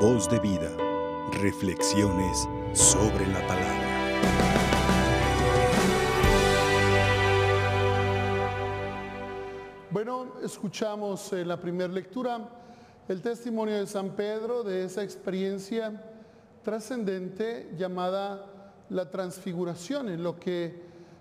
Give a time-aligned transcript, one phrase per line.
[0.00, 0.70] Voz de vida.
[1.32, 3.88] Reflexiones sobre la palabra.
[9.90, 12.48] Bueno, escuchamos en la primera lectura
[13.08, 16.00] el testimonio de San Pedro de esa experiencia
[16.62, 18.46] trascendente llamada
[18.90, 20.80] la transfiguración, en lo que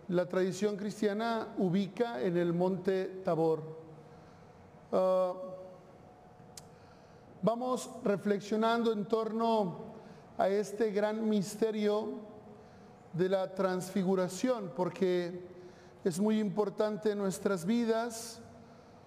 [0.09, 3.63] la tradición cristiana ubica en el monte Tabor.
[4.91, 5.33] Ah,
[7.47, 9.77] vamos reflexionando en torno
[10.37, 12.09] a este gran misterio
[13.13, 15.47] de la transfiguración, porque
[16.03, 18.41] es muy importante en nuestras vidas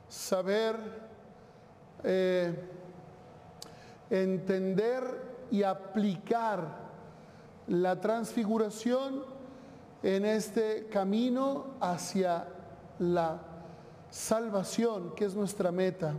[0.08, 0.74] saber,
[2.02, 2.54] eh,
[4.08, 5.02] entender
[5.50, 6.78] y aplicar
[7.66, 9.22] la transfiguración
[10.02, 12.48] en este camino hacia
[13.00, 13.38] la
[14.08, 16.14] salvación, que es nuestra meta.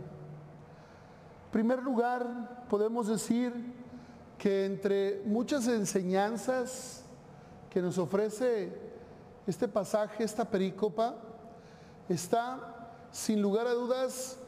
[1.52, 3.52] Primer lugar, podemos decir
[4.38, 7.04] que entre muchas enseñanzas
[7.68, 8.72] que nos ofrece
[9.46, 11.14] este pasaje, esta perícopa,
[12.08, 14.38] está sin lugar a dudas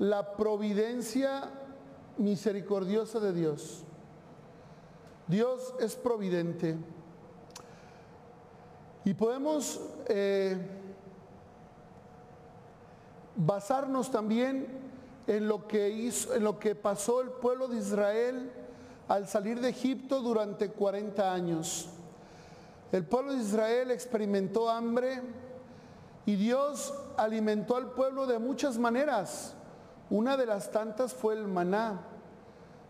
[0.00, 1.48] la providencia
[2.18, 3.84] misericordiosa de Dios.
[5.28, 6.76] Dios es providente.
[9.04, 10.58] Y podemos eh,
[13.36, 14.79] basarnos también
[15.30, 18.50] en lo, que hizo, en lo que pasó el pueblo de Israel
[19.06, 21.88] al salir de Egipto durante 40 años.
[22.90, 25.22] El pueblo de Israel experimentó hambre
[26.26, 29.54] y Dios alimentó al pueblo de muchas maneras.
[30.10, 32.00] Una de las tantas fue el maná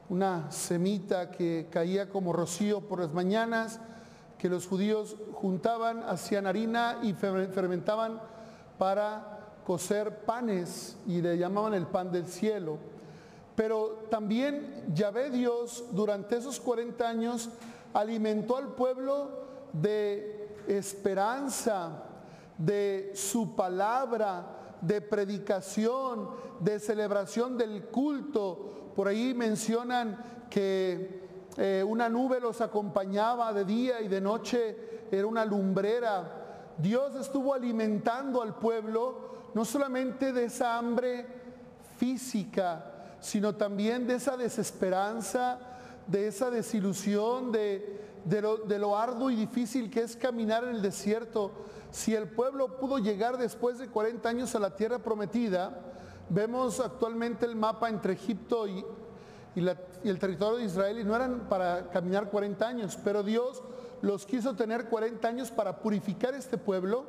[0.08, 3.80] una semita que caía como rocío por las mañanas,
[4.38, 8.18] que los judíos juntaban, hacían harina y fermentaban
[8.78, 9.39] para
[9.70, 12.76] cocer panes y le llamaban el pan del cielo.
[13.54, 17.50] Pero también Yahvé Dios durante esos 40 años
[17.94, 19.28] alimentó al pueblo
[19.72, 22.02] de esperanza,
[22.58, 32.08] de su palabra, de predicación, de celebración del culto, por ahí mencionan que eh, una
[32.08, 36.72] nube los acompañaba de día y de noche, era una lumbrera.
[36.77, 41.27] Dios estuvo alimentando al pueblo no solamente de esa hambre
[41.96, 45.58] física, sino también de esa desesperanza,
[46.06, 48.00] de esa desilusión, de,
[48.40, 51.52] lo, de, lo, arduo y difícil que es caminar en el desierto.
[51.90, 55.90] Si el pueblo pudo llegar después de 40 años a la tierra prometida,
[56.33, 58.84] Vemos actualmente el mapa entre Egipto y,
[59.56, 63.64] el territorio de Israel y no eran para caminar 40 años, pero Dios
[64.00, 67.05] los quiso tener 40 años para purificar este pueblo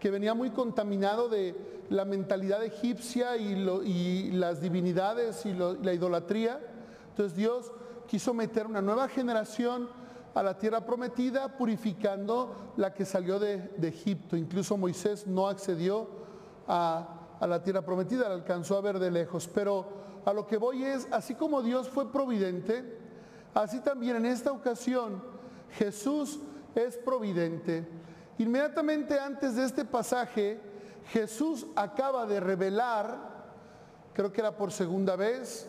[0.00, 1.54] que venía muy contaminado de
[1.90, 6.60] la mentalidad egipcia y, las divinidades y la idolatría.
[7.10, 7.70] Entonces Dios
[8.08, 9.88] quiso meter una nueva generación
[10.34, 14.36] a la tierra prometida, purificando la que salió de Egipto.
[14.36, 16.08] Incluso Moisés no accedió
[16.66, 19.48] a a la tierra prometida, la alcanzó a ver de lejos.
[19.52, 19.86] Pero
[20.24, 22.98] a lo que voy es, así como Dios fue providente,
[23.54, 25.22] así también en esta ocasión
[25.70, 26.38] Jesús
[26.74, 27.88] es providente.
[28.40, 30.58] Inmediatamente antes de este pasaje,
[31.12, 33.18] Jesús acaba de revelar,
[34.14, 35.68] creo que era por segunda vez,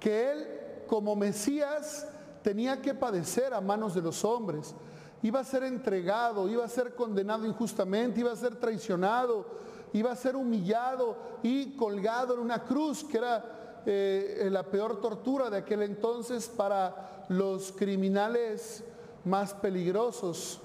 [0.00, 0.46] que Él
[0.86, 2.08] como Mesías
[2.42, 4.74] tenía que padecer a manos de los hombres.
[5.20, 9.44] Iba a ser entregado, iba a ser condenado injustamente, iba a ser traicionado,
[9.92, 15.50] iba a ser humillado y colgado en una cruz, que era eh, la peor tortura
[15.50, 18.82] de aquel entonces para los criminales
[19.26, 20.62] más peligrosos.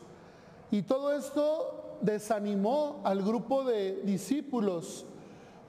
[0.74, 5.06] Y todo esto desanimó al grupo de discípulos.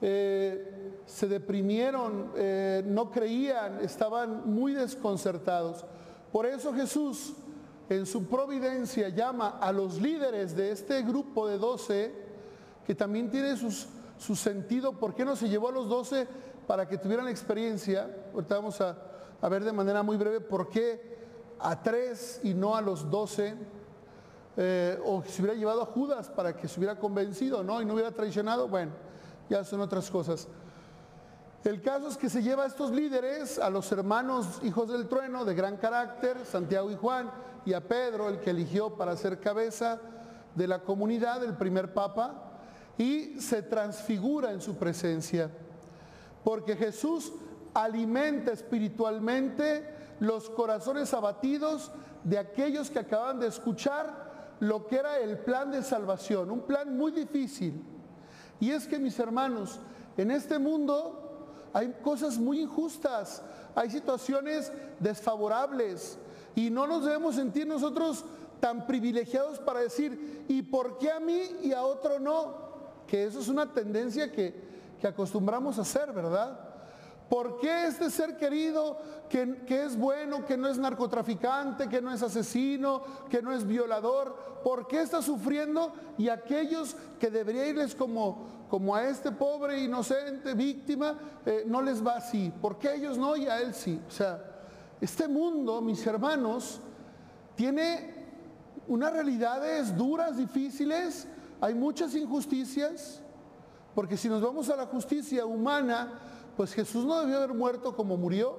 [0.00, 5.84] Eh, se deprimieron, eh, no creían, estaban muy desconcertados.
[6.32, 7.34] Por eso Jesús
[7.90, 12.14] en su providencia llama a los líderes de este grupo de doce
[12.86, 14.98] que también tiene su sentido.
[14.98, 16.26] ¿Por qué no se llevó a los doce
[16.66, 18.08] para que tuvieran experiencia?
[18.32, 18.96] Ahorita vamos a,
[19.50, 21.18] ver de manera muy breve por qué
[21.60, 23.54] a tres y no a los doce.
[24.56, 27.82] Eh, o se hubiera llevado a Judas para que se hubiera convencido, ¿no?
[27.82, 28.68] Y no hubiera traicionado.
[28.68, 28.92] Bueno,
[29.48, 30.46] ya son otras cosas.
[31.64, 35.44] El caso es que se lleva a estos líderes, a los hermanos hijos del trueno
[35.44, 37.30] de gran carácter, Santiago y Juan,
[37.64, 39.98] y a Pedro, el que eligió para ser cabeza
[40.54, 42.52] de la comunidad, el primer papa,
[42.98, 45.50] y se transfigura en su presencia.
[46.44, 47.32] Porque Jesús
[47.72, 49.88] alimenta espiritualmente
[50.20, 51.90] los corazones abatidos
[52.22, 54.33] de aquellos que acaban de escuchar
[54.64, 57.82] lo que era el plan de salvación, un plan muy difícil.
[58.60, 59.78] Y es que mis hermanos,
[60.16, 63.42] en este mundo hay cosas muy injustas,
[63.74, 66.18] hay situaciones desfavorables
[66.54, 68.24] y no nos debemos sentir nosotros
[68.60, 72.54] tan privilegiados para decir, ¿y por qué a mí y a otro no?
[73.06, 74.54] Que eso es una tendencia que,
[74.98, 76.73] que acostumbramos a hacer, ¿verdad?
[77.28, 78.98] ¿Por qué este ser querido
[79.28, 84.60] que, es bueno, que no es narcotraficante, que no es asesino, que no es violador,
[84.62, 88.46] por qué está sufriendo y aquellos que debería irles como,
[88.94, 92.52] a este pobre inocente víctima, eh, no les va así?
[92.60, 94.00] ¿Por qué ellos no y a él sí?
[94.06, 94.42] O sea,
[95.00, 96.80] este mundo, mis hermanos,
[97.56, 98.14] tiene
[98.86, 101.26] unas realidades duras, difíciles,
[101.60, 103.20] hay muchas injusticias,
[103.94, 106.12] porque si nos vamos a la justicia humana,
[106.56, 108.58] pues Jesús no debió haber muerto como murió,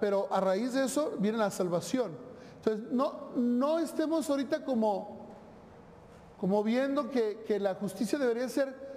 [0.00, 2.12] pero a raíz de eso viene la salvación.
[2.56, 5.26] Entonces, no, no estemos ahorita como,
[6.38, 8.90] como viendo que, que la justicia debería ser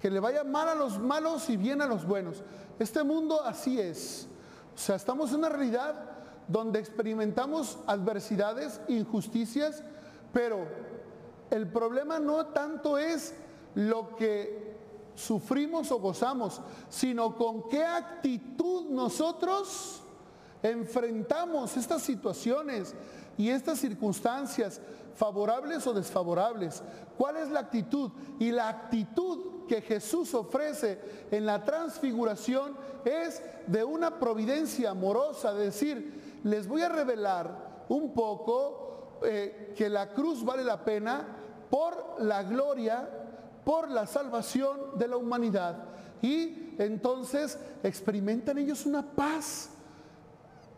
[0.00, 2.42] que le vaya mal a los malos y bien a los buenos.
[2.78, 4.28] Este mundo así es.
[4.74, 5.96] O sea, estamos en una realidad
[6.46, 9.82] donde experimentamos adversidades, injusticias,
[10.32, 10.66] pero
[11.50, 13.34] el problema no tanto es
[13.74, 14.77] lo que
[15.18, 20.00] sufrimos o gozamos, sino con qué actitud nosotros
[20.62, 22.94] enfrentamos estas situaciones
[23.36, 24.80] y estas circunstancias,
[25.16, 26.82] favorables o desfavorables.
[27.16, 28.12] ¿Cuál es la actitud?
[28.38, 31.00] Y la actitud que Jesús ofrece
[31.32, 38.14] en la transfiguración es de una providencia amorosa, de decir, les voy a revelar un
[38.14, 41.26] poco eh, que la cruz vale la pena
[41.68, 43.27] por la gloria
[43.68, 45.84] por la salvación de la humanidad.
[46.22, 49.68] Y entonces experimentan ellos una paz.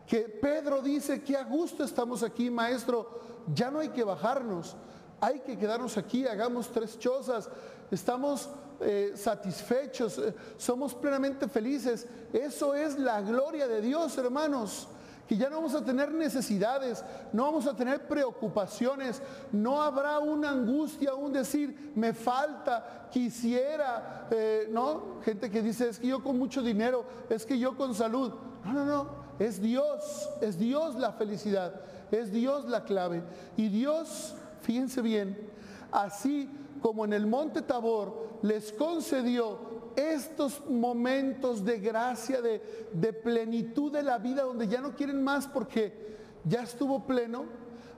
[0.05, 3.21] Que Pedro dice que a gusto estamos aquí, maestro,
[3.55, 4.75] ya no hay que bajarnos,
[5.21, 7.49] hay que quedarnos aquí, hagamos tres chozas,
[7.89, 8.49] estamos
[8.81, 12.05] eh, satisfechos, eh, somos plenamente felices.
[12.33, 14.89] Eso es la gloria de Dios, hermanos
[15.31, 19.21] que ya no vamos a tener necesidades, no vamos a tener preocupaciones,
[19.53, 25.21] no habrá una angustia, un decir, me falta, quisiera, eh, ¿no?
[25.23, 28.33] Gente que dice, es que yo con mucho dinero, es que yo con salud.
[28.65, 29.07] No, no, no,
[29.39, 31.79] es Dios, es Dios la felicidad,
[32.11, 33.23] es Dios la clave.
[33.55, 35.49] Y Dios, fíjense bien,
[35.93, 36.49] así
[36.81, 44.17] como en el monte Tabor les concedió estos momentos de gracia, de, plenitud de la
[44.17, 47.45] vida, donde ya no quieren más porque ya estuvo pleno,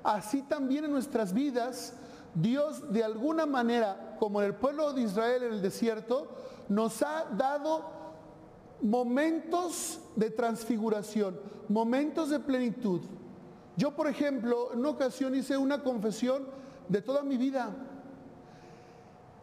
[0.04, 1.94] así también en nuestras vidas,
[2.36, 6.28] Dios de alguna manera, como en el pueblo de Israel en el desierto,
[6.70, 7.92] nos ha dado
[8.82, 11.40] momentos de transfiguración,
[11.70, 13.02] momentos de plenitud.
[13.78, 16.46] Yo, por ejemplo, en una ocasión hice una confesión
[16.90, 17.74] de toda mi vida.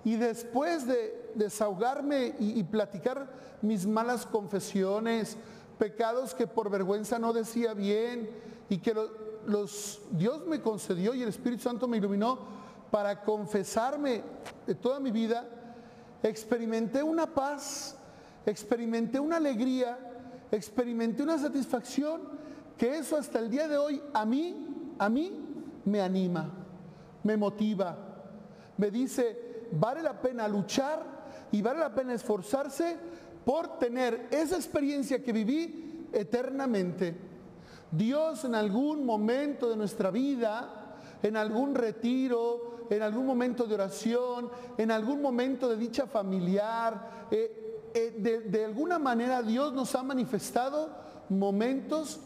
[0.04, 3.28] Y después de desahogarme y, platicar
[3.62, 5.36] mis malas confesiones,
[5.78, 8.30] pecados que por vergüenza no decía bien
[8.68, 8.94] y que
[10.12, 12.38] Dios me concedió y el Espíritu Santo me iluminó
[12.90, 14.22] para confesarme
[14.66, 15.46] de toda mi vida,
[16.22, 17.96] experimenté una paz,
[18.46, 19.98] experimenté una alegría,
[20.50, 22.22] experimenté una satisfacción
[22.76, 25.38] que eso hasta el día de hoy a mí, a mí
[25.84, 26.50] me anima,
[27.22, 27.96] me motiva,
[28.76, 31.20] me dice, vale la pena luchar
[31.52, 32.96] y vale la pena esforzarse
[33.44, 37.16] por tener esa experiencia que viví eternamente.
[37.90, 44.50] Dios en algún momento de nuestra vida, en algún retiro, en algún momento de oración,
[44.76, 50.02] en algún momento de dicha familiar, eh, eh, de, de alguna manera Dios nos ha
[50.02, 50.90] manifestado
[51.28, 52.20] momentos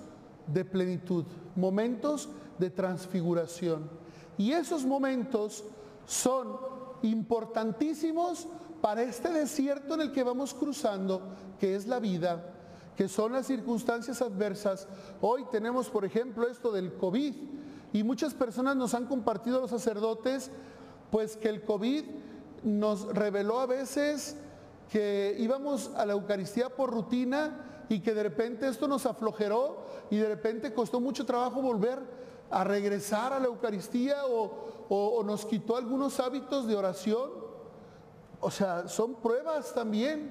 [0.47, 1.25] de plenitud,
[1.57, 3.89] momentos de transfiguración.
[4.37, 5.65] Y esos momentos
[6.07, 6.74] son
[7.05, 8.49] importantísimos
[8.81, 11.23] para este desierto en el que vamos cruzando,
[11.61, 12.43] que es la vida,
[12.97, 14.89] que son las circunstancias adversas.
[15.21, 17.35] Hoy tenemos, por ejemplo, esto del COVID
[17.93, 20.51] y muchas personas nos han compartido los sacerdotes,
[21.11, 22.05] pues que el COVID
[22.63, 24.37] nos reveló a veces
[24.91, 30.17] que íbamos a la Eucaristía por rutina y que de repente esto nos aflojeró y
[30.17, 32.24] de repente costó mucho trabajo volver
[32.55, 37.31] a regresar a la Eucaristía o, nos quitó algunos hábitos de oración.
[38.41, 40.31] O sea, son pruebas también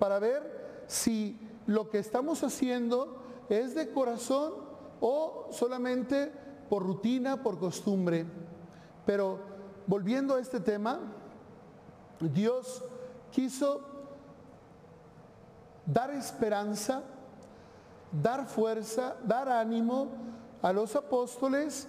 [0.00, 4.52] para ver si lo que estamos haciendo es de corazón
[5.00, 6.32] o solamente
[6.68, 8.26] por rutina, por costumbre.
[9.06, 9.38] Pero
[9.86, 10.98] volviendo a este tema,
[12.18, 12.82] Dios
[13.30, 13.80] quiso
[15.86, 17.04] dar esperanza,
[18.10, 20.33] dar fuerza, dar ánimo
[20.64, 21.86] a los apóstoles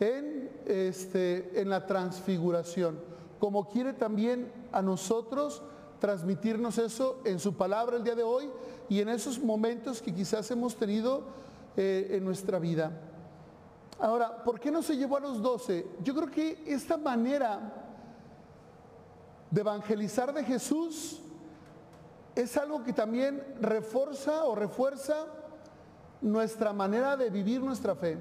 [0.00, 2.98] en, este, en la transfiguración,
[3.38, 5.62] como quiere también a nosotros
[6.00, 8.50] transmitirnos eso en su palabra el día de hoy
[8.88, 11.24] y en esos momentos que quizás hemos tenido
[11.76, 12.98] eh, en nuestra vida.
[14.00, 15.86] Ahora, ¿por qué no se llevó a los doce?
[16.02, 17.74] Yo creo que esta manera
[19.50, 21.20] de evangelizar de Jesús
[22.34, 25.26] es algo que también refuerza o refuerza
[26.24, 28.18] nuestra manera de vivir nuestra fe.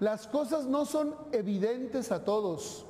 [0.00, 2.86] Las cosas no son evidentes a todos.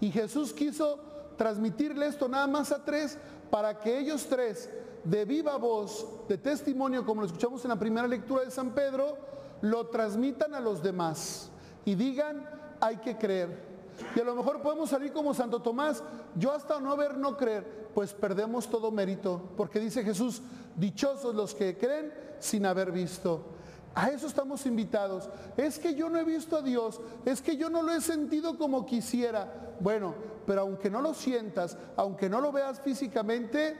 [0.00, 0.98] Y Jesús quiso
[1.36, 3.16] transmitirle esto nada más a tres
[3.50, 4.68] para que ellos tres,
[5.04, 9.16] de viva voz, de testimonio, como lo escuchamos en la primera lectura de San Pedro,
[9.62, 11.48] lo transmitan a los demás
[11.84, 12.48] y digan,
[12.80, 13.68] hay que creer.
[14.14, 16.02] Y a lo mejor podemos salir como Santo Tomás,
[16.36, 20.42] yo hasta no ver, no creer, pues perdemos todo mérito, porque dice Jesús,
[20.76, 23.57] dichosos los que creen sin haber visto.
[23.98, 25.28] A eso estamos invitados.
[25.56, 28.56] Es que yo no he visto a Dios, es que yo no lo he sentido
[28.56, 29.74] como quisiera.
[29.80, 30.14] Bueno,
[30.46, 33.76] pero aunque no lo sientas, aunque no lo veas físicamente,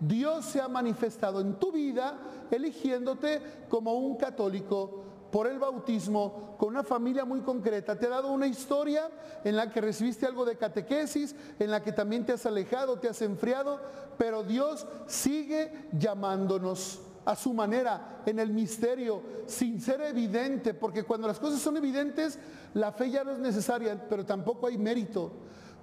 [0.00, 2.18] Dios se ha manifestado en tu vida
[2.50, 7.98] eligiéndote como un católico por el bautismo con una familia muy concreta.
[7.98, 9.10] Te ha dado una historia
[9.44, 13.08] en la que recibiste algo de catequesis, en la que también te has alejado, te
[13.10, 13.82] has enfriado,
[14.16, 21.26] pero Dios sigue llamándonos a su manera, en el misterio, sin ser evidente, porque cuando
[21.26, 22.38] las cosas son evidentes,
[22.72, 25.32] la fe ya no es necesaria, pero tampoco hay mérito,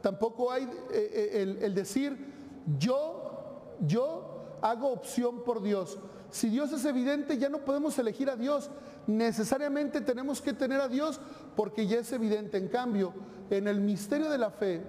[0.02, 2.18] tampoco hay eh, eh, el, decir,
[2.80, 6.00] yo, yo hago opción por Dios.
[6.32, 8.72] Si Dios es evidente, ya no podemos elegir a Dios.
[9.06, 11.22] Necesariamente tenemos que tener a Dios
[11.56, 12.58] porque ya es evidente.
[12.58, 13.14] En cambio,
[13.52, 14.82] en el misterio de la fe,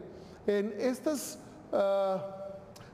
[0.47, 1.39] en estas
[1.71, 2.46] ah,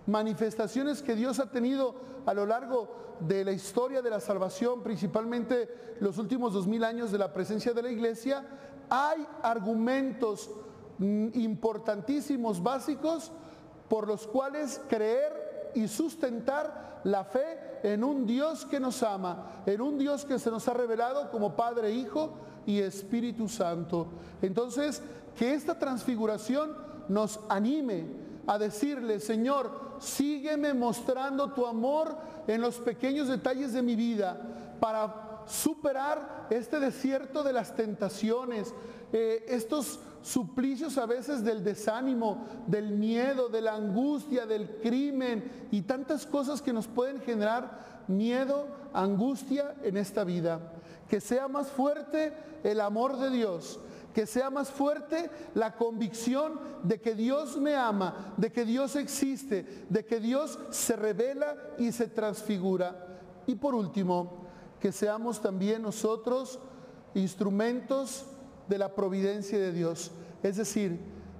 [0.06, 1.94] manifestaciones que Dios ha tenido
[2.26, 7.12] a lo largo de la historia de la salvación, principalmente los últimos dos mil años
[7.12, 8.44] de la presencia de la iglesia,
[8.90, 10.50] hay argumentos
[10.98, 13.32] mm, importantísimos, básicos,
[13.88, 19.80] por los cuales creer y sustentar la fe en un Dios que nos ama, en
[19.80, 22.34] un Dios que se nos ha revelado como Padre, Hijo
[22.66, 24.08] y Espíritu Santo.
[24.40, 25.02] Entonces,
[25.36, 26.76] que esta transfiguración
[27.08, 28.06] nos anime
[28.46, 32.16] a decirle, Señor, sígueme mostrando tu amor
[32.46, 34.40] en los pequeños detalles de mi vida
[34.80, 38.74] para superar este desierto de las tentaciones,
[39.12, 45.82] eh, estos suplicios a veces del desánimo, del miedo, de la angustia, del crimen y
[45.82, 50.60] tantas cosas que nos pueden generar miedo, angustia en esta vida.
[51.08, 52.32] Que sea más fuerte
[52.62, 53.80] el amor de Dios,
[54.12, 59.86] que sea más fuerte la convicción de que Dios me ama, de que Dios existe,
[59.88, 63.20] de que Dios se revela y se transfigura.
[63.46, 64.46] Y por último,
[64.80, 66.58] que seamos también nosotros
[67.14, 68.26] instrumentos
[68.68, 70.10] de la providencia de Dios.
[70.42, 70.98] Es decir,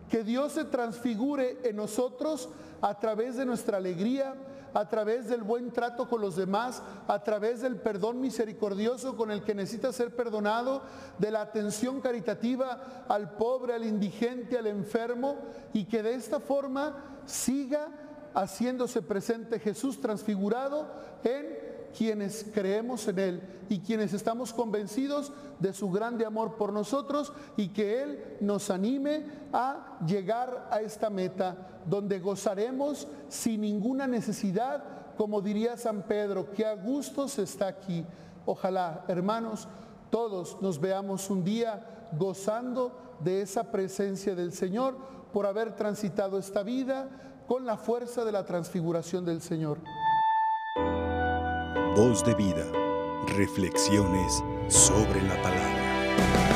[0.09, 2.49] que Dios se transfigure en nosotros
[2.81, 4.35] a través de nuestra alegría,
[4.75, 9.43] a través del buen trato con los demás, a través del perdón misericordioso con el
[9.43, 10.83] que necesita ser perdonado,
[11.19, 15.37] de la atención caritativa al pobre, al indigente, al enfermo,
[15.73, 17.89] y que de esta forma siga
[18.35, 20.89] haciéndose presente Jesús transfigurado
[21.25, 27.33] en quienes creemos en Él y quienes estamos convencidos de su grande amor por nosotros
[27.57, 34.83] y que Él nos anime a llegar a esta meta donde gozaremos sin ninguna necesidad,
[35.17, 38.05] como diría San Pedro, que a gusto se está aquí.
[38.47, 39.69] Ojalá, hermanos,
[40.11, 44.97] todos nos veamos un día gozando de esa presencia del Señor
[45.33, 47.09] por haber transitado esta vida
[47.47, 49.79] con la fuerza de la transfiguración del Señor.
[51.97, 52.65] Voz de vida.
[53.37, 56.52] Reflexiones sobre la palabra.